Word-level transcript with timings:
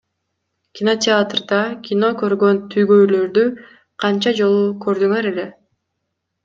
Кинотеатрда 0.77 1.59
кино 1.89 2.09
көргөн 2.23 2.63
түгөйлөрдү 2.75 3.47
канча 4.05 4.35
жолу 4.43 4.67
көрдүңөр 4.89 5.35
эле? 5.35 5.49